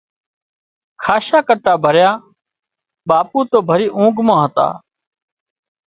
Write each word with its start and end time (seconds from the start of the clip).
کاشا 1.03 1.39
ڪٽا 1.47 1.73
ڀريا 1.83 2.11
ٻاپو 3.07 3.39
تو 3.51 3.57
ڀري 3.69 3.87
اونگھ 3.97 4.21
مان 4.27 4.39
هتا 4.43 4.67